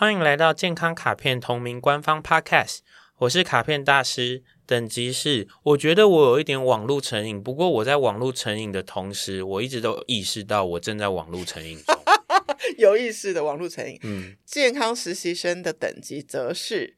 [0.00, 2.78] 欢迎来到健康卡片同名官方 Podcast，
[3.16, 12.00] 我是卡片大师，等级是我觉得我有一点网络成瘾，不过我在网络成瘾的同时，我一直都意识到我正在网络成瘾中，
[12.78, 13.98] 有意识的网络成瘾。
[14.04, 16.94] 嗯，健康实习生的等级则是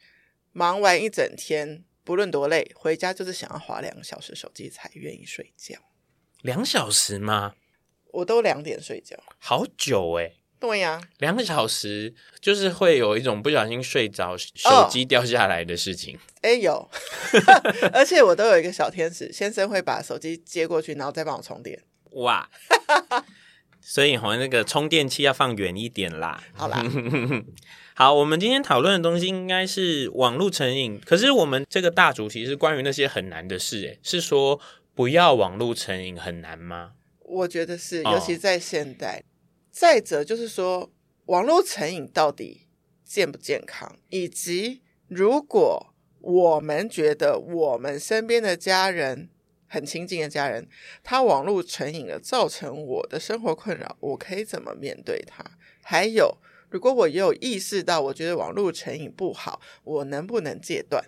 [0.53, 5.77] 忙完一整天，不论多累，回家就是想要划两个小时手机才愿意睡觉。
[6.43, 7.55] 两小时吗？
[8.13, 10.37] 我都两点睡觉，好久哎、欸。
[10.61, 16.19] 对呀，两个小时就是会有一种不小心睡着，手机掉下来的事情。
[16.43, 16.91] 哎、哦，有，
[17.95, 21.83] 而且我都有一个小天使先生会把手机接过去，然后再帮我充电。
[22.11, 22.47] 哇，
[23.81, 26.43] 所以好像那个充电器要放远一点啦。
[26.53, 26.85] 好啦，
[27.97, 34.61] 好，我们今天讨论的东西应该是网络成瘾，可是我们这个大主题是关于那些很难的事，哎，是说
[34.95, 36.93] 不要网络成瘾很难吗？
[37.25, 39.21] 我觉得是，尤其在现代。
[39.21, 39.25] 哦
[39.71, 40.91] 再者就是说，
[41.27, 42.67] 网络成瘾到底
[43.05, 43.97] 健不健康？
[44.09, 49.31] 以及如果我们觉得我们身边的家人
[49.67, 50.69] 很亲近的家人，
[51.03, 55.45] 他网络成瘾了，造成我的生活困扰，我可以怎么面对他？
[55.83, 56.37] 还有，
[56.69, 61.05] 如果我也有意识到，我觉得网络成瘾不好，我能不能戒断？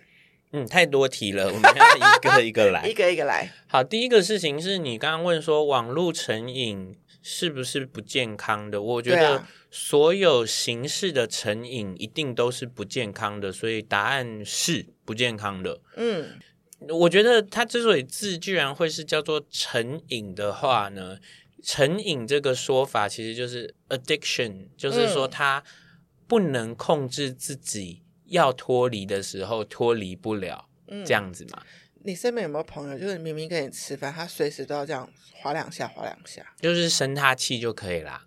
[0.51, 3.51] 嗯，太多题了，我们 要一个一个来，一个一个来。
[3.67, 6.95] 好，第一个事情是你刚刚问说网络成瘾。
[7.25, 8.81] 是不是不健康的？
[8.81, 15.79] 我觉得所有形式的成瘾一定都是不健康的，所以答案是不健康的。
[15.95, 16.37] 嗯，
[16.89, 21.17] 我觉得它之所以字居然会是叫做成瘾的话呢，
[21.63, 25.63] 成瘾这个说法其实就是 addiction，就是说他
[26.27, 30.67] 不能控制自己，要脱离的时候脱离不了，
[31.05, 31.63] 这样子嘛。
[32.03, 38.25] 你身边有没有朋友，就是明明跟你吃饭，他随时都要这样划两下，划两下，就是生他气就可以啦。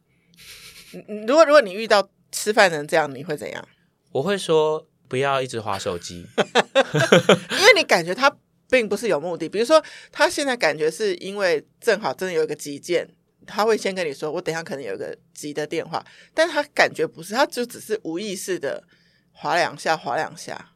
[1.26, 3.68] 如果如果你遇到吃饭人这样，你会怎样？
[4.12, 6.26] 我会说不要一直划手机，
[7.50, 8.34] 因为你感觉他
[8.70, 9.48] 并不是有目的。
[9.48, 13.06] 比如说，他现在感觉是因为正好真的有一个急件，
[13.46, 18.82] 他会先跟你说，我等一下可能有一个急的电话，但他感觉不是，他就只是无意识的
[19.32, 20.72] 划两下，划两下。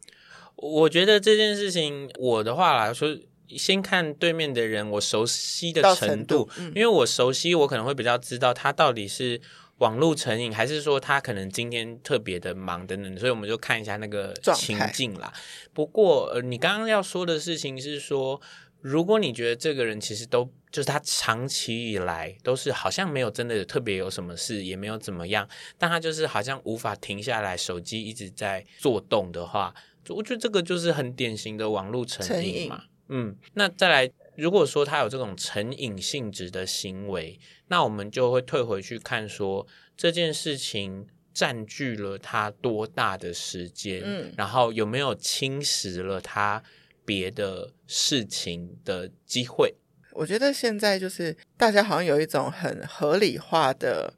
[0.60, 3.08] 我觉得这件事情，我的话来说，
[3.56, 9.40] 先看对面的人，我熟悉的程度，程度嗯、因为我熟悉，我可能会比较知道他到底是
[9.78, 15.32] 网络成瘾，还是说他可能今天特别的忙等等，所以我们就看一下那个情境啦。
[15.72, 18.38] 不过，呃，你刚刚要说的事情是说，
[18.82, 25.48] 如果你觉得这个人其实都就是他长期以来都是好像没有真的特别有什么事，也没有怎么样，
[25.78, 29.74] 但他就是好像无法停下来，手机一直在做动的话。
[30.08, 37.38] 我觉得这个就是很典型的网络成瘾嘛，嗯，那再来，如果说他有这种成瘾性质的行为，
[37.68, 39.66] 那我们就会退回去看说
[39.96, 46.62] 这件事情占据了他多大的时间，嗯，然后有没有侵蚀了他
[47.04, 49.74] 别的事情的机会。
[50.12, 54.12] 我觉得现在就是大家好像有一种很合理化的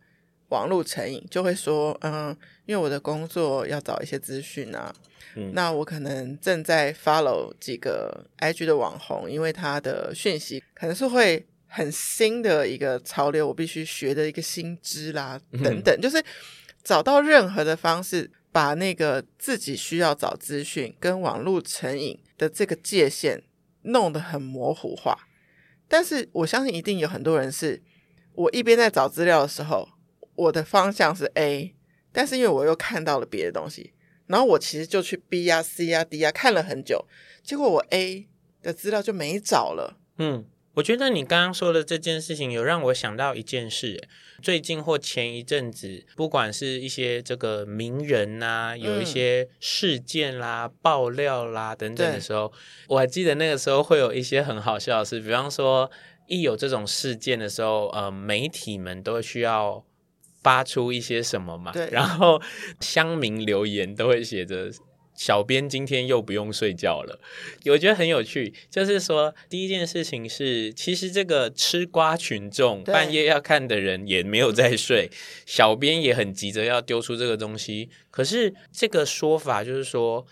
[0.49, 2.35] 网络成瘾，就会说，嗯，
[2.67, 4.95] 因为我的工作要找一些资讯啊。
[5.35, 16.23] 嗯、那我可能正在 follow 几个 IG 的网红，因为他的讯息可能是会很新的一个潮流，我必须学的一个新知啦，等等，嗯、就是
[16.85, 23.43] 找到任何的方式，把那个自己需要找资讯跟网络成瘾的这个界限
[23.83, 25.17] 弄得很模糊化。
[25.89, 27.83] 但是我相信一定有很多人是，
[28.35, 29.89] 我一边在找资料的时候，
[30.35, 31.75] 我的方向是 A，
[32.13, 33.93] 但是因为我又看到了别的东西。
[34.27, 37.07] 然后我其实就去 B 啊 C 啊 D 啊看了很久，
[37.43, 38.29] 结果我 A
[38.63, 39.99] 的资料就没找了。
[40.19, 44.09] 嗯，我觉得你刚刚说的这件事情有让我想到一件事。
[44.41, 52.53] 最近或前一阵子，不管是一些这个名人呐、啊，有一些事件啦、嗯、爆料啦等等的时候，
[52.89, 55.91] 我还记得那个时候会有一些很好笑的事，比方说
[56.27, 59.85] 一有这种事件的时候，呃，媒体们都需要。
[60.43, 61.73] 发出一些什么嘛？
[61.73, 62.41] 对，然后
[62.81, 64.71] 乡民留言都会写着
[65.15, 67.21] 小编今天又不用睡觉了，
[67.67, 68.53] 我觉得很有趣。
[68.71, 75.11] 就是说，第一件事情是，其实这个吃瓜群众半夜要看的人也没有在睡，
[75.47, 77.91] 小编也很急着要丢出这个东西。
[78.11, 80.27] 可是这个说法就是说，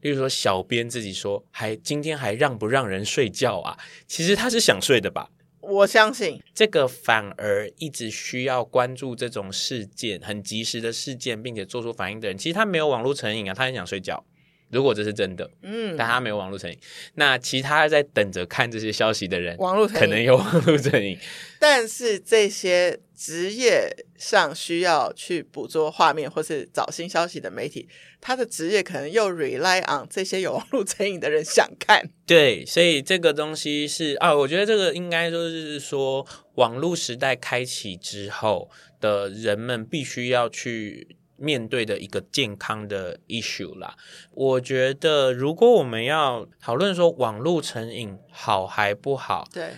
[0.00, 3.78] 例如说小编自己说，还今天还让不让人睡觉啊？
[4.08, 5.30] 其实他是想睡的吧？
[5.68, 14.24] 我相信这个反而一直需要关注这种事件，很及时的事件，并且做出反应的人，其实他没有网络成瘾啊，他很想睡觉。
[14.74, 16.76] 如果这是真的，嗯，但他没有网络成瘾，
[17.14, 21.16] 那其他在等着看这些消息的人，网络可能有网络成瘾。
[21.60, 23.88] 但是这些职业
[24.18, 27.88] 上需要去捕捉画面或是找新消息的媒体，
[28.20, 32.10] 他的职业可能又 rely on 这些有网络成瘾的人想看。
[32.26, 38.68] 对，所以这个东西是啊，我觉得这个应该就是说，网络时代开启之后
[39.00, 41.16] 的人们必须要去。
[41.36, 43.96] 面对的一个健康的 issue 啦，
[44.30, 49.74] 我觉得如果我们要讨论说网络成瘾好还不好，对，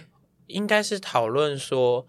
[0.46, 2.06] 应该是讨论说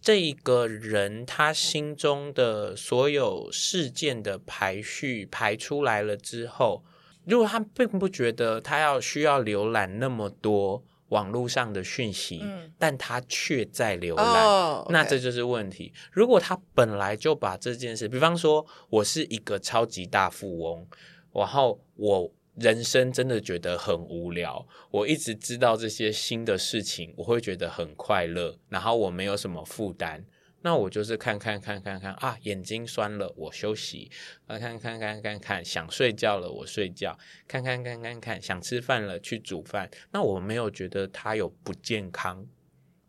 [0.00, 6.84] 这一个人他心中的所有事件的排序排出来了之后，
[7.24, 10.84] 如果他并不觉得他要需要浏览那么多。
[11.08, 15.92] 网络上的讯息，嗯、但他却在浏览，那这就是问题。
[16.12, 20.86] 如果他本来就把这件事，比方说，我是一个超级大富翁，
[21.32, 30.24] 然后我人生真的觉得很无聊，我一直知道这些新的事情，我会觉得很快乐，然后我没有什么负担。
[30.60, 34.10] 那我就是看看看看看啊，眼睛酸了，我休息；
[34.46, 37.16] 啊，看看看看看，想睡觉了，我睡觉；
[37.46, 39.88] 看看看看看，想吃饭了，去煮饭。
[40.10, 42.44] 那我没有觉得他有不健康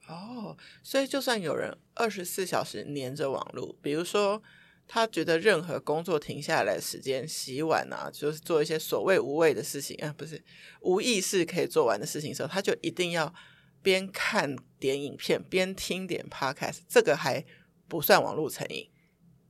[0.07, 0.55] 哦。
[0.83, 4.43] 所以，就算有人二十四小时黏着网络，比如说
[4.87, 10.39] 他觉得任何工作停下来的时间，洗碗啊，就是做一些所谓无谓的事情啊，不是
[10.81, 13.33] 无意识可以做完的事情的时候，他就一定要。
[13.81, 17.43] 边看点影片边听点 podcast，这个还
[17.87, 18.89] 不算网络成瘾。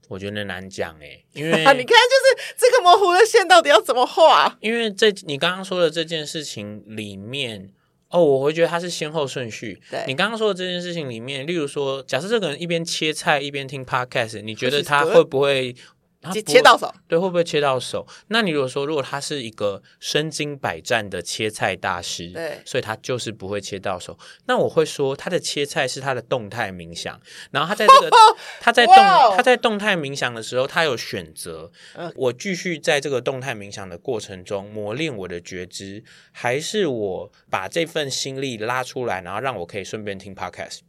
[0.08, 4.56] 我觉得难讲诶，因为 你看，就是这个模糊的线到底要怎么画？
[4.60, 7.70] 因为这你刚刚说的这件事情里面，
[8.08, 9.80] 哦，我会觉得它是先后顺序。
[9.88, 15.76] 对，你刚刚说的这件事情里面，例如说，假设这个人一边切菜一边听 podcast，你觉得他会不会？
[16.32, 18.06] 切切到手，对，会不会切到手？
[18.28, 24.18] 那你如果说，如果他是一个身经百战的切菜大师，对，所以他就是不会切到手。
[24.44, 27.18] 那我会说，他的切菜是他的动态冥想，
[27.50, 28.10] 然后他在这个
[28.60, 28.96] 他在动
[29.34, 31.72] 他在动态冥想的时候，他有选择，
[32.14, 40.80] 我继续在这个动态冥想的过程中磨练我的觉知，还是我把这份心力拉出来，然后让我可以顺便听 podcast。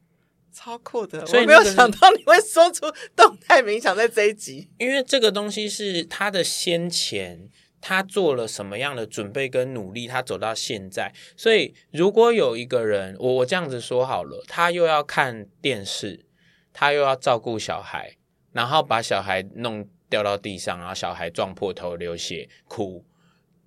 [0.54, 7.50] 超酷的，所以我没有想到你会说出动态冥想在这一集，因为这个东西是他的先前，
[7.80, 11.12] 他做了什么样的准备跟努力，他走到现在。
[11.36, 16.26] 所以如果有一个人，我我这样子说好了，他又要看电视，
[16.74, 18.18] 他又要照顾小孩，
[18.52, 23.06] 然后把小孩弄掉到地上，然后小孩撞破头流血哭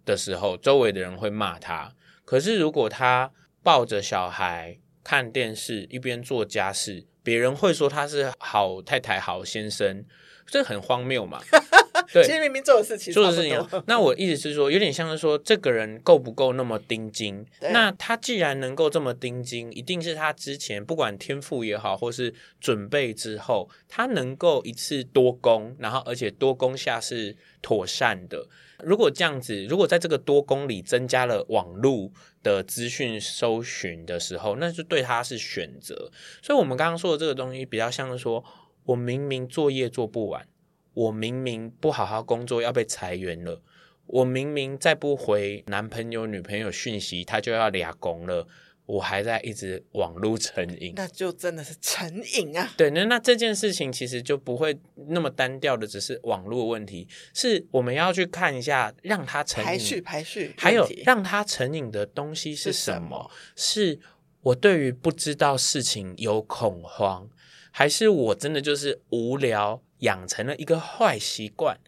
[0.04, 1.94] 的时候，周围的人会骂他。
[2.24, 3.32] 可是如果他
[3.62, 10.04] 抱着小孩，看电视一边做家事，别人会说他是好太太、好先生，
[10.46, 11.40] 这很荒谬嘛？
[12.12, 13.82] 对，其实明明做的事情做的事情。
[13.86, 17.46] 那我意思是说，有点像是说，这个人够不够那么盯紧？
[17.72, 28.46] 那他既然能够这么盯紧，一定是他之前不管天赋也好，或是准备之后，他能够一次多功，然后而且多功下是妥善的。
[28.82, 32.10] 如果这样子，如果在这个多功里增加了网络
[32.44, 36.12] 的资讯搜寻的时候，那就对他是选择。
[36.40, 38.44] 所以，我们刚刚说的这个东西，比较像是说，
[38.84, 40.46] 我明明作业做不完，
[40.92, 43.60] 我明明不好好工作要被裁员了，
[44.06, 48.46] 我明明再不回男朋友女朋友讯息，他就要俩工了。
[48.86, 52.70] 我还在一直网络成瘾，那就真的是成瘾啊！
[52.76, 63.30] 对，那那这件事情其实就不会那么单调的，只是网络问题，是我们要去看一下让他成瘾排序排序，还有让他成瘾的东西是什么？
[63.56, 63.96] 是什么？
[63.96, 64.00] 是
[64.42, 67.30] 我对于不知道事情有恐慌，
[67.70, 71.80] 还是我真的就是无聊养成了一个坏习惯，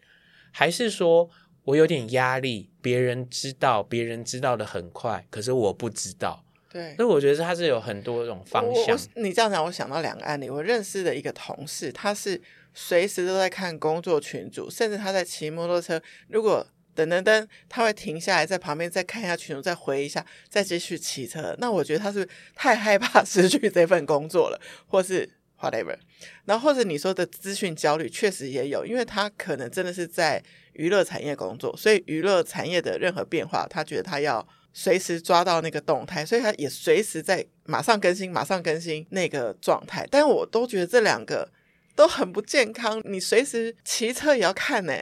[0.51, 1.29] 还是说
[1.65, 6.46] 我有点压力，别人知道，别人知道的很快，可是我不知道。
[6.77, 8.99] 对，所以我觉得他是有很多种方向。
[9.15, 10.51] 你这样讲，我想到两个案例。
[10.51, 12.39] 我认识的一个同事，他是
[12.75, 21.57] 随时都在看工作群组，甚至他在骑摩托车，如果等等等，他会停下来在旁边再看一下群组，再回一下，再继续骑车。
[21.59, 25.27] 那我觉得他是太害怕 失去这份工作了，或是
[25.59, 25.97] whatever。
[26.45, 30.43] 然后或者你说的资讯焦虑，确实也有，因为他可能真的是在
[30.75, 34.47] 娱乐产业工作，所以娱乐产业的任何变化，他觉得他要
[34.79, 40.07] 随时抓到那个动态，所以他也随时在马上更新，马上更新那个状态。
[40.11, 41.51] 但我都觉得这两个
[41.95, 44.93] 都很不健康，你随时骑车也要看呢。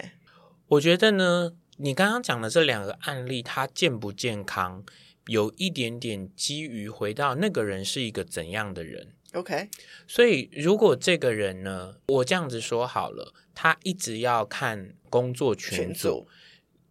[0.69, 4.85] 我觉得呢，你刚刚讲的这两个案例，它健不健康，
[5.27, 9.09] 有一点点基于回到那个人是一个怎样的人。
[9.33, 9.69] OK，
[10.07, 16.29] 所以如果这个人呢，我这样子说好了，他一直要看工作群组，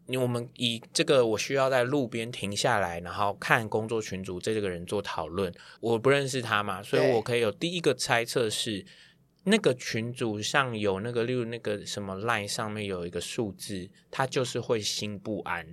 [0.07, 8.85] 你我们以这个我需要在路边停下来，然后看工作群组这个人做讨论，我不认识他嘛，所以我可以有第一个猜测是，
[9.45, 15.65] 那个群组上有那个，例如那个什么 line 上面有一个数字，他就是会心不安，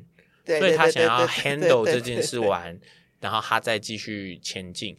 [0.47, 2.79] 所以他想要 handle 这件事完，
[3.21, 4.97] 然后他再继续前进。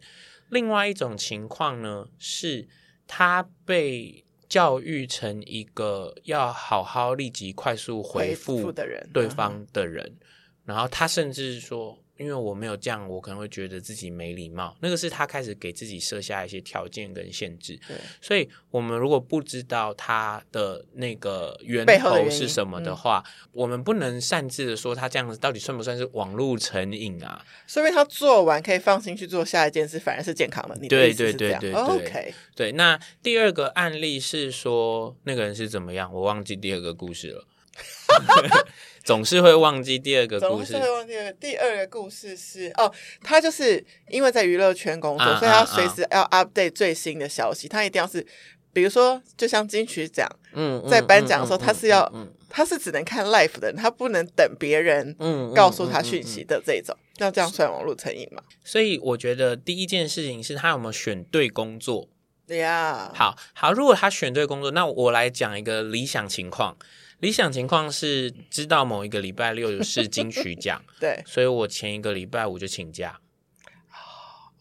[0.49, 2.67] 另外一种情况呢，是
[3.07, 10.17] 他被教育成一个要好好立即快速回复的人，对方的人，
[10.65, 11.97] 然后他甚至说。
[12.21, 14.77] 因为我没有这样，我可能会觉得自己没礼貌。
[14.81, 17.79] 那个是他开始给自己设下一些条件跟限制。
[17.87, 27.43] 对，所以我们如果不知道他的那个源头是什么的话，嗯、我们不能擅自的说他这样子到底算不算是网络成瘾啊？
[27.65, 30.75] 所以他做完可以放心去做下一件事，反而是健康的。
[30.87, 31.73] 对对对对对。
[31.73, 32.71] OK，对。
[32.73, 36.13] 那第二个案例是说那个人是怎么样？
[36.13, 37.47] 我忘记第二个故事了。
[39.03, 40.73] 总是会忘记第二个故事。
[40.73, 42.91] 总是会忘记第二个故事是哦，
[43.23, 47.67] 他就是因为在娱乐圈工作，啊、所以他随时要 update 最新的消息。
[47.67, 48.25] 啊啊、他一定要是，
[48.73, 56.95] 比如说，就像金曲奖，嗯，在颁奖的时候，他是要，嗯他是只能看 live 的，他不能等别人，嗯，告诉他讯息的这种。
[57.17, 58.43] 那、嗯嗯嗯嗯、这样算网络成瘾吗？
[58.63, 62.09] 所以我觉得第一件事情是他有没有选对工作。
[62.45, 66.77] 对呀，好好，如果他选对工作，那我来讲一个理想情况。
[67.21, 73.21] 理想情况是知道某一个礼拜六是金曲奖， 对，所以我前一个礼拜五就请假，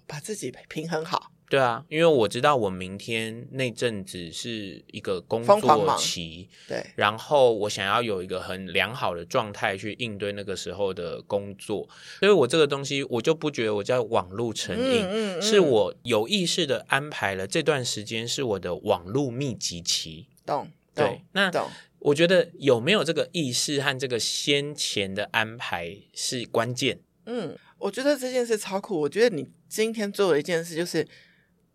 [0.07, 1.33] 把自己平衡好。
[1.49, 11.89] 对啊，因为我知道我明天那阵子是一个工作期，对，然后我想要有一个很良好的状态去应对那个时候的工作，
[12.21, 20.71] 所以我这个东西我就不觉得我叫网路成瘾，嗯嗯嗯、是我有意识的安排了这段时间是我的网路密集期，懂？
[20.95, 21.69] 对，那懂。
[22.01, 26.99] 我觉得有没有这个意识和这个先前的安排是关键。
[27.27, 29.01] 嗯，我觉得这件事超酷。
[29.01, 31.07] 我觉得你今天做的一件事，就是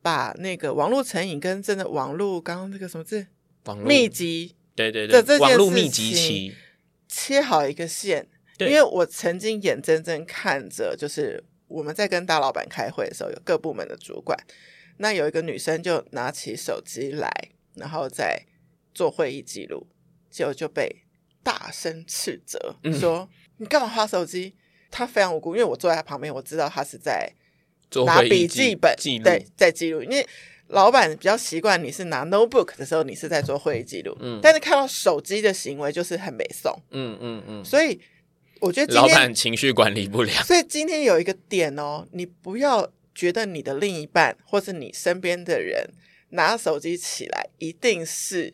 [0.02, 3.28] 把那个网络成瘾跟真的网络刚刚那个什么字，
[3.66, 6.56] 网络密集，对对对，网络密集期
[7.08, 8.28] 切好一个线。
[8.58, 14.38] 因为我曾经眼睁睁看着，就是我们在跟大老板开会的时候，有各部门的主管，
[14.98, 17.30] 那有一个女生就拿起手机来，
[17.76, 18.46] 然后再
[18.94, 19.86] 做会议记录。
[20.36, 20.94] 结果就被
[21.42, 24.54] 大声斥责，嗯、说你干嘛划手机？
[24.92, 27.32] 他非常无辜，因为我坐在他旁边，我知道他是在
[28.06, 30.04] 拿笔记本记，对，在记录。
[30.04, 30.28] 因为
[30.68, 34.14] 老板比较习惯你是拿 notebook 的时候，你是在做会议记录。
[34.20, 36.78] 嗯，但是看到手机的行为就是很没送。
[36.92, 37.64] 嗯嗯嗯。
[37.64, 37.98] 所以
[38.60, 40.44] 我觉得今天老板情绪管理不良。
[40.44, 45.90] 所以今天有一个点哦，你不要觉得你的另一半或是你身边的人
[46.32, 48.54] 拿手机起来一定是。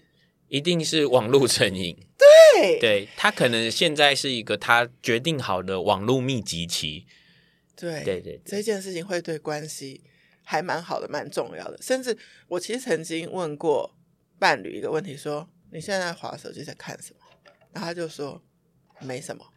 [0.51, 7.05] 一定是网络成瘾， 对，对，他可能现在是一个他决定好的网络密集期，
[7.73, 10.01] 对，对对，这件事情会对关系
[10.43, 11.81] 还蛮好的，蛮重要的。
[11.81, 12.17] 甚至
[12.49, 13.95] 我其实曾经问过
[14.37, 17.19] 伴侣一个问题，说你现在在滑手机在看什么？
[17.71, 18.43] 然后他就说
[18.99, 19.47] 没什么。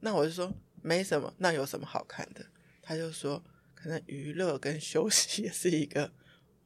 [0.00, 2.44] 那我就说没什么，那有什么好看的？
[2.82, 3.42] 他就说
[3.74, 6.12] 可能娱乐跟休息 也是一个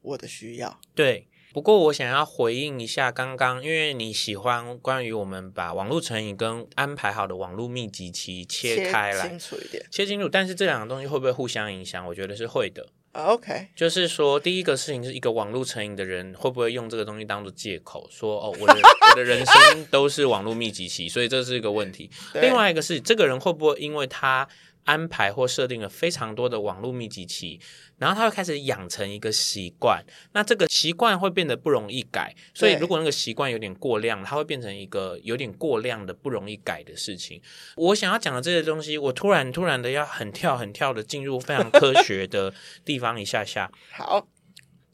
[0.02, 1.28] 我的需要，对。
[1.56, 10.28] 不过我想要回应一下刚刚，因为你喜欢关于我们把网络成瘾跟安排好的网络密集期切开来，切清楚一点，切清楚。
[10.28, 12.06] 但是这两个东西会不会互相影响？
[12.06, 12.86] 我觉得是会的。
[13.12, 18.74] OK，就是说第一个事情是一个网络成瘾的人会不会用这个东西当做借口，说哦，我的
[19.10, 22.10] 我的人生都是网络密集期，所以这是一个问题。
[22.34, 24.46] 另外一个是这个人会不会因为他
[24.86, 27.60] 安排或设定了非常多的网络密集期，
[27.98, 30.02] 然后他会开始养成一个习惯，
[30.32, 32.34] 那这个习惯会变得不容易改。
[32.54, 37.42] 所以如果那个习惯有点过量，它会变成一个有点过量的不容易改的事情。
[37.76, 43.70] 我想要讲的这些东西，我突然突然的要很跳很跳的进入非常科学的地方一下下。
[43.92, 44.26] 好。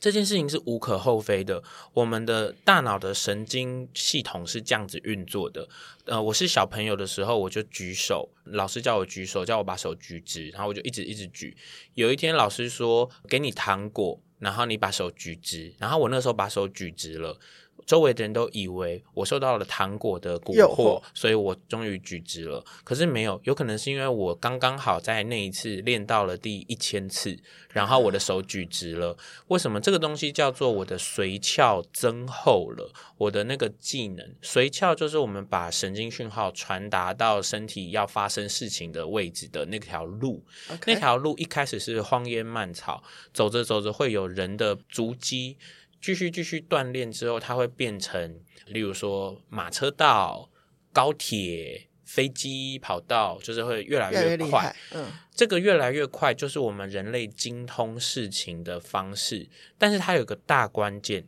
[0.03, 1.63] 这件事情是无可厚非的。
[1.93, 5.69] 我们的大脑的神经系统是这样子运作的。
[6.07, 11.57] 呃，我是小朋友的时候，我就举手，老师叫我举手，叫我把手举直，然后我就一直一直举。
[11.95, 17.39] 有一天，老师说给你糖果，然后你把手举直，然后我那时候把手举直了。
[17.87, 22.65] 周围的人都以为我受到了糖果的蛊惑，所以我终于举直了。
[22.85, 27.39] 可是没有，有可能是因为我刚刚好在那一次练到了第一千次，
[27.71, 29.17] 然后我的手举直了。
[29.49, 32.93] 为什么这个东西叫做我的髓鞘增厚了？
[33.19, 40.43] 我的那个技能，髓鞘就是我们把神经讯号传达到身体要发生事情的位置的那条路。
[40.87, 45.57] 那条路一开始是荒烟蔓草，走着走着会有人的足迹。
[46.03, 50.51] 继续继续锻炼之后，它会变成，例如说马车道、
[50.93, 54.27] 高铁、飞机跑道，就是会越来越快。
[54.27, 59.49] 越来越嗯，这个越来越快，就是我们人类精通事情的方式。
[59.79, 61.25] 但是它有个大关键，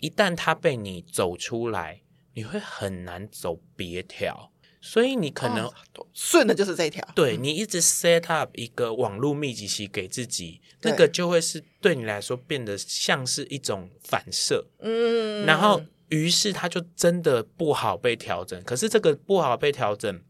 [0.00, 2.02] 一旦它被你走出来，
[2.34, 4.50] 你会很难走别条。
[4.86, 5.68] 所以你可能
[6.14, 18.62] 顺的就是这一条，对，你一直 set up 一个网络密集期给自己，那个就会是对你来说变得像是一种反射，嗯，然后于是它就真的不好被调整。
[18.62, 20.20] 可是这个不好被调整，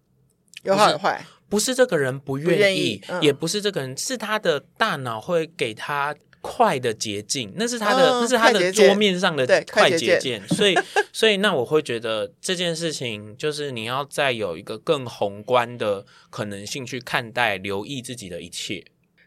[0.62, 6.16] 有好有坏，不是这个人不愿意，也不是这个人，是他的大脑会给他。
[6.40, 10.46] 快的捷径，那是他的，嗯、那是他的桌面上的快捷键。
[10.48, 10.78] 所以，
[11.12, 18.84] 所以那我会觉得这件事情就是你要再有一个更宏观的可能性去看待、留意自己的一切。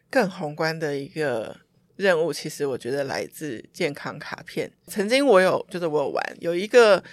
[0.09, 1.57] 更宏观的一个
[1.97, 4.71] 任务，其实我觉得来自健康卡片。
[4.87, 7.03] 曾经我有，就是我有玩，有一个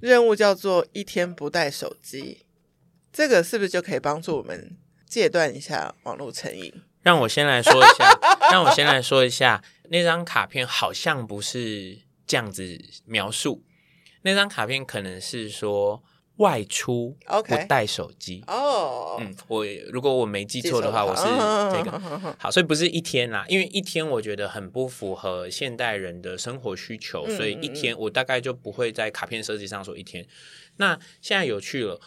[0.00, 2.44] 任务叫做一天不带手机，
[3.12, 4.76] 这个是不是就可以帮助我们
[5.08, 6.72] 戒断一下网络成瘾？
[7.02, 8.18] 让我先来说一下，
[8.52, 13.62] 让我先来说一下，那张卡片好像不是这样子描述。
[14.22, 16.02] 那张卡片可能是说
[16.36, 19.16] 外出不带手机哦。
[19.20, 30.26] 嗯，我如果我没记错的话，我是这个好，所以不是一天啦，因为一天我觉得很不符合现代人的生活需求，所以一天我大概就不会在卡片设计上说一天。
[30.76, 31.98] 那现在有趣了，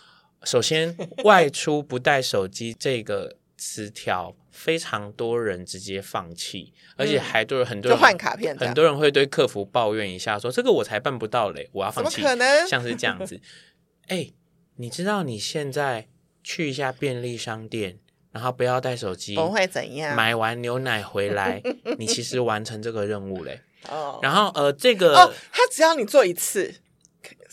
[0.44, 4.36] 首先 外出不带手机这个词条。
[4.52, 12.16] 非常多人直接放弃，而且还都有很多人换卡片，很多人会对客服抱怨一下，说这个我才办不到嘞，我要放弃。
[12.16, 12.68] 怎么可能？
[12.68, 13.40] 像是这样子，
[14.10, 14.34] 哎、欸，
[14.76, 16.08] 你知道你现在
[16.44, 18.00] 去一下便利商店，
[18.32, 20.14] 然后不要带手机，不会怎样？
[20.14, 21.62] 买完牛奶回来，
[21.98, 23.62] 你其实完成这个任务嘞。
[23.88, 26.74] 哦，然后呃，这个哦，他只要你做一次。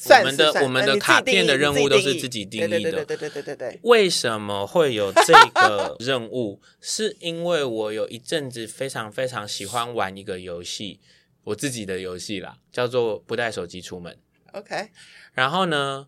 [0.04, 2.68] 我们的我们的卡片的任务都是自己定义的。
[2.68, 3.80] 对对对对对对对。
[3.82, 6.60] 为什么会有这个任务？
[6.80, 11.00] 是因为我有一阵子非常非常喜欢玩一个游戏，
[11.44, 14.18] 我自己的游戏啦，叫做不带手机出门。
[14.52, 14.90] OK，
[15.32, 16.06] 然后呢，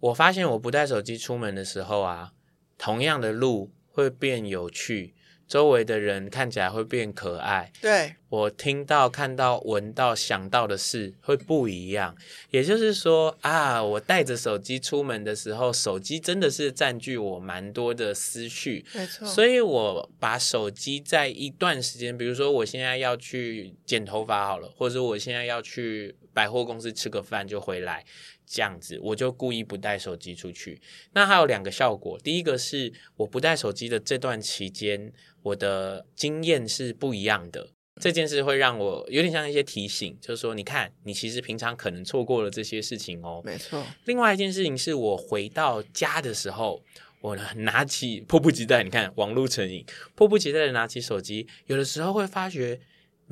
[0.00, 2.32] 我发现我不带手机出门的时候啊，
[2.76, 5.14] 同样的路会变有趣。
[5.52, 12.16] 周围的人看起来会变可爱，对，我听到、看到、闻到、想到的事会不一样。
[12.50, 19.28] 也就是说啊，我带着手机出门的时候，手机真的是占据我蛮多的思绪，没错。
[19.28, 28.02] 所以我把手机在一段时间，比如说我现在要去剪头发好了，或者我现在要去百货公司吃个饭就回来。
[28.44, 30.78] 这样子，我就故意不带手机出去。
[31.14, 35.10] 那还有两个效果，第一个是我不带手机的这段期间，
[35.42, 37.68] 我的经验是不一样的。
[38.00, 43.42] 这件事会让我有点像一些提醒，就是说，你看，你其实平常可能错过了这些事情哦。
[43.44, 43.84] 没错。
[44.06, 46.82] 另外一件事情是我回到家的时候，
[47.20, 52.80] 我拿起迫不及待，你看网络成瘾，迫不及待的拿起手机，有的时候会发觉。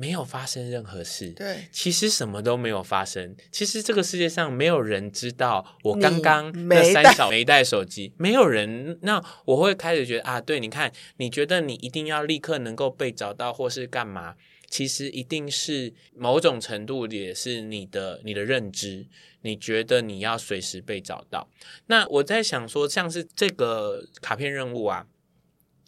[0.01, 3.35] 没有发生任何事，对，其实什么都没有发生。
[3.51, 8.97] 其实这个世界上没有人知道我刚刚那三小没带手机，没有人。
[9.03, 14.33] 那我会开始觉得啊，对，你看，你觉得你一定要立刻能够被找到，或是干嘛？
[14.67, 19.05] 其实一定是某种程度也是你的你的认知，
[19.43, 21.47] 你觉得你要随时被找到。
[21.85, 25.05] 那我在想说，像是这个卡片任务啊。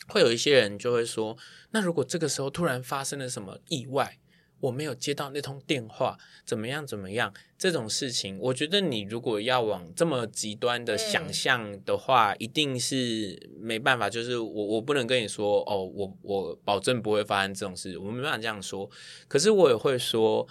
[0.07, 1.37] 会有一些人就会说，
[1.71, 4.19] 那如果这个时候突然发生了什么意外，
[4.59, 7.33] 我没有接到那通电话，怎么样怎么样？
[7.57, 14.09] 这种事情，我觉得你如果要往这么极端的想象的话，嗯、一定是没办法。
[14.09, 18.89] 就是我我不能跟你说，哦，我我保证不会发生这种事，我没办法这样说。
[19.27, 20.47] 可是我也会说，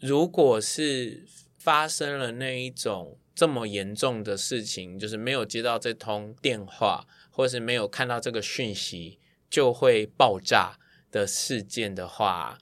[0.00, 1.24] 如果是
[1.56, 7.06] 发生了那一种这么严重的事情，就是没有接到这通电话。
[7.30, 9.18] 或是没有看到这个讯息
[9.50, 10.78] 就会爆炸
[11.10, 12.58] 的事件的话，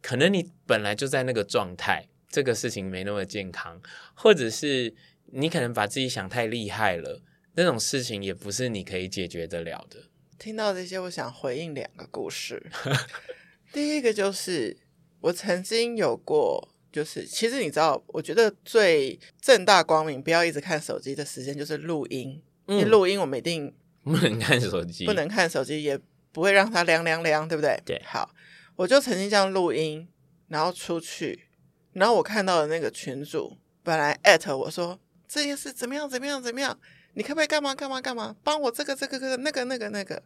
[0.00, 3.82] 可能你本来就在那个状态，这个事情没那么健康，
[4.14, 4.94] 或者是
[5.32, 7.20] 你可能把自己想太厉害了，
[7.54, 10.04] 那种事情也不是你可以解决得了的。
[10.38, 12.70] 听到这些，我想回应两个故事。
[13.74, 14.76] 第一个就是
[15.22, 23.74] 我曾经有过，就是其实你知道，我觉得最正大光明，不要一直看手机的时间就是录音，嗯、因为录音我们一定
[24.04, 25.98] 不能看手机，不能看手机，也
[26.30, 27.80] 不会让它凉凉凉，对不对？
[27.84, 28.30] 对，好，
[28.76, 30.06] 我就曾经这样录音，
[30.48, 31.48] 然后出去，
[31.92, 36.78] 然后我看到的那个群主本来艾特我说这件事怎么样怎么样怎么样，
[37.14, 40.22] 你可不可以干嘛干嘛干嘛，帮我这个这个这个那个那个那个，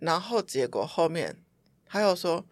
[0.00, 1.36] 然后结果后面
[1.86, 2.46] 他又说。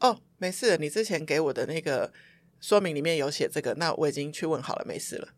[0.00, 2.12] 哦，没事，你之前给我的那个
[2.60, 5.28] 说明里面有写这个，那我已经去问好了，没事了。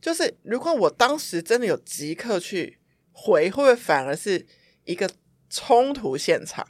[0.00, 2.78] 就是如果我当时真的有即刻去
[3.12, 4.46] 回，会不会反而是
[4.84, 5.10] 一个
[5.48, 6.66] 冲突现场？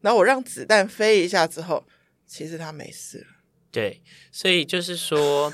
[0.00, 1.84] 然后我让子弹飞一下之后，
[2.26, 3.26] 其实他没事了。
[3.70, 5.52] 对，所以就是说。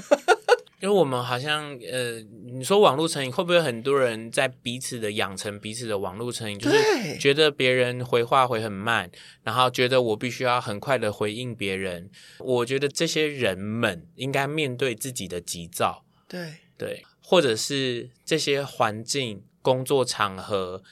[0.81, 2.21] 因为我们好像呃，
[2.53, 9.11] 你说网络成瘾会不会很多人在彼此的养成彼此的网络成瘾，就是觉得别人回话回很慢，
[9.43, 12.11] 然后觉得我必须要很快的回应别人。
[12.39, 20.83] 我觉得这些人们应该面对自己的急躁，对对，或者是这些环境工作场合。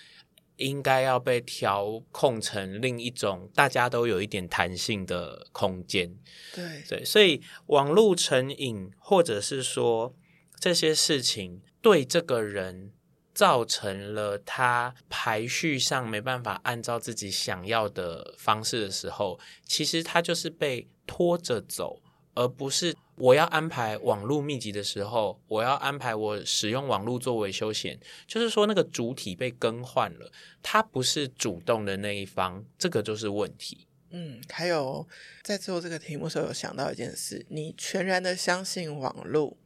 [0.56, 6.16] 应该要被调控成另一种，大家都有一点弹性的空间。
[6.54, 10.14] 对对，所以网络成瘾，或者是说
[10.58, 12.92] 这些事情对这个人
[13.34, 22.00] 造成了他排序上没办法按照自己想要的方式的时候，其实他就是被拖着走，
[22.34, 22.94] 而不是。
[23.16, 30.30] 我要安排网络密集的时候，我要安排我使用网络作为休闲，就是说那个主体被更换了，
[30.62, 33.86] 它不是主动的那一方，这个就是问题。
[34.10, 35.06] 嗯，还有
[35.42, 39.56] 在做这个题目时候，有想到一件事：你全然的相信网络，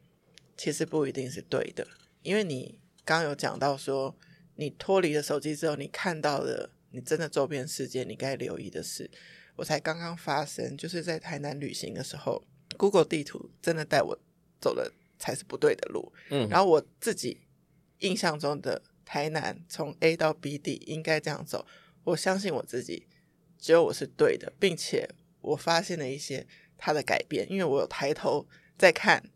[0.57, 1.87] 其实不一定是对的，
[2.23, 4.15] 因为你刚刚有讲到说，
[4.55, 9.11] 你脱离了手机之后，你看到的你真的周边世界，你该留意的事，
[9.57, 12.45] 我才刚刚发生，就是在台南旅行的时候。
[12.81, 14.19] Google 地图真的带我
[14.59, 17.43] 走了才是不对的路，嗯，然后我自己
[17.99, 21.67] 印象中的台南从 A 到 B 地应该这样走，
[22.05, 23.07] 我相信我自己，
[23.59, 25.07] 只有我是对的，并且
[25.43, 26.47] 我发现了一些
[26.79, 29.31] 它的改变，因为我有抬头在看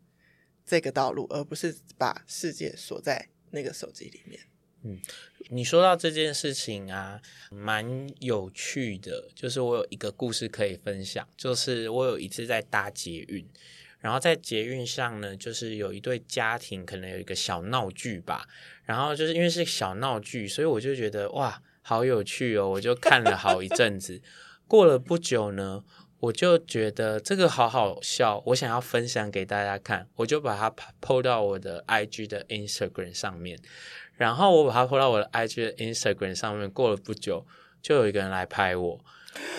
[0.65, 4.41] 这个道路，而不是把世界锁在那个手机里面。
[4.87, 5.01] 嗯，
[5.49, 7.19] 你说到这件事情啊，
[7.49, 9.27] 蛮有趣的。
[9.33, 13.43] 就是我有一个故事可以分享，就是我有一次在搭捷运，
[13.99, 18.47] 然后在捷运上呢，就是有一对家庭可能有一个小闹剧吧，
[18.83, 24.21] 然后就是因为是小闹剧，所以我就觉得哇，好有趣哦，我就看了好一阵子。
[24.67, 25.83] 过了不久呢，
[26.19, 30.69] 我就觉得这个好好笑，我想要分享给大家看，我就把它
[31.01, 33.59] PO 到我的 IG 的 Instagram 上面。
[34.17, 37.45] 然后我把它 po 到我的 IG 的 Instagram 上面，过了不久，
[37.81, 38.99] 就有一个人来拍我。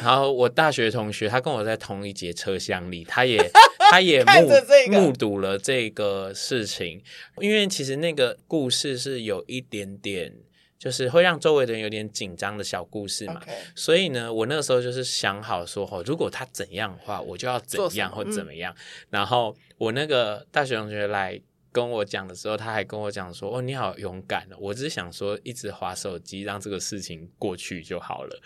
[0.02, 3.38] 然后我大学同学，他跟我在同一节车厢里，他也
[3.90, 4.48] 他也目
[4.90, 7.02] 目睹了这个事情。
[7.38, 10.32] 因为其实那个故事是有一点点，
[10.78, 13.42] 就是会让周围的人有点紧张的小故事嘛。
[13.74, 18.74] 所以呢，我那个时候就是想好说，哦，如果他怎样的话，我就要怎样或怎么样。
[19.10, 21.38] 然后我那个大学同学来。
[21.76, 28.40] 跟我讲的时候，他还跟我讲说：“哦，你好勇敢哦！”我只是想说，一直划手机，让这个事情过去就好了。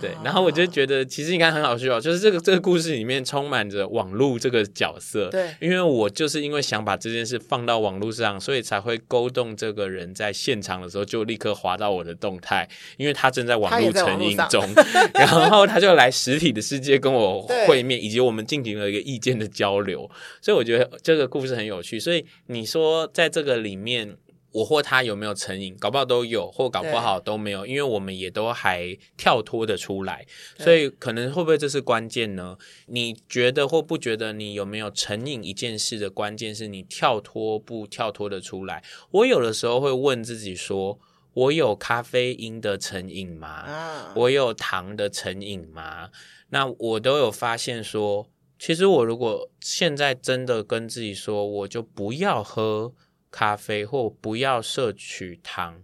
[0.00, 5.28] 对，然后我就觉得，其实应该很好笑，就是这个这个故事里面充满着网络这个角色。
[5.30, 14.62] 对，因为我就是因为想把这件事放到网络上，所以才会勾动这个人在现场的时候就立刻滑到我的动态，因为他正在网络成瘾中，
[15.14, 22.00] 然后他就来实体的世界跟我会面，以及我们进行了一个意见的交流，所以我觉得这个故事很有趣。
[22.00, 24.16] 所以你说在这个里面。
[24.52, 25.76] 我或他有没有成瘾？
[25.76, 30.26] 搞不好都有，或搞不好都没有，因为我们也都还跳脱的出来，
[30.58, 32.56] 所以可能会不会这是关键呢？
[32.86, 34.32] 你觉得或不觉得？
[34.32, 38.82] 你有没有成瘾一件事的关键是你跳脱不跳脱的出来？
[39.10, 40.98] 我有的时候会问自己说：
[41.34, 43.48] 我有咖啡因的成瘾吗？
[43.48, 46.08] 啊，我有糖的成瘾吗？
[46.48, 48.26] 那我都有发现说，
[48.58, 52.94] 其实我如果现在真的跟自己说，我就不要喝。
[53.28, 55.82] 咖啡或不要摄取糖，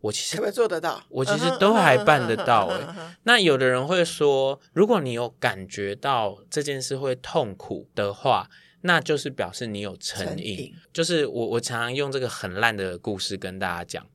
[0.00, 1.02] 我其实可不可以做得到？
[1.08, 2.86] 我其实都还办得到诶。
[3.22, 8.50] 那有的人会说，如果你有感觉到这件事会痛苦的话，
[8.82, 10.36] 那就是表示你有成瘾。
[10.36, 10.74] 成瘾。
[10.92, 14.06] 就是我我常常用这个很烂的故事跟大家讲，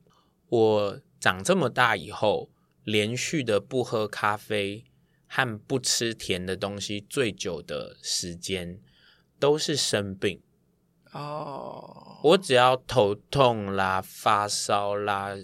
[0.48, 2.48] 我长这么大以后，
[2.84, 4.84] 连续的不喝咖啡
[5.28, 8.80] 和不吃甜的东西最久的时间，
[9.38, 10.40] 都是生病。
[11.12, 15.36] 哦，我只要头痛啦、发烧啦、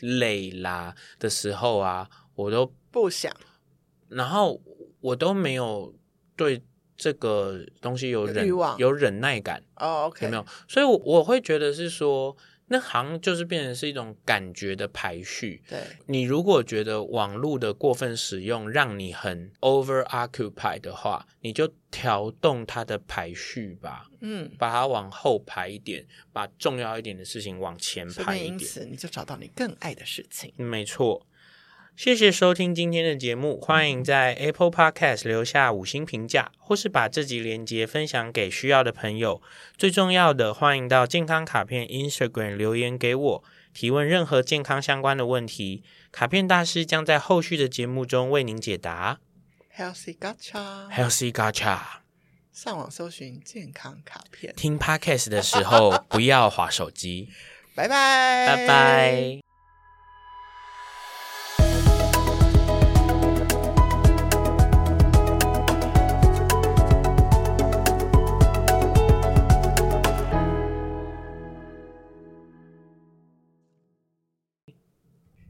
[0.00, 3.32] 累啦的时候啊，我都不想，
[4.08, 4.60] 然后
[5.00, 5.94] 我都没有
[6.34, 6.62] 对
[6.96, 10.46] 这个东西有忍有忍耐感哦，OK，有没有？
[10.66, 12.36] 所以我，我会觉得是说。
[12.68, 15.62] 那好像就是变成是一种感觉的排序。
[15.68, 24.08] 对，你如果觉得网络的过分使用让你很 over occupy 的话，你就调动它的排序吧。
[24.20, 28.52] 嗯，把它往后排一点，把重要一点的事情往前排一点。
[28.52, 30.52] 因此，你就找到你更爱的事情。
[30.56, 31.26] 没错。
[31.96, 39.40] 谢谢收听今天的节目，欢迎在 Apple Podcast 留下五星评价，或是把这集连接分享给需要的朋友。
[39.78, 45.82] 最重要的，欢迎到健康卡片 Instagram 留言给我，提问任何健康相关的问题，
[46.12, 49.18] 卡片大师将在后续的节目中为您解答。
[49.74, 51.78] Healthy Gacha，Healthy Gacha，
[52.52, 54.52] 上网搜寻健康卡片。
[54.54, 57.30] 听 Podcast 的时候不要划手机。
[57.74, 59.45] 拜拜，拜拜。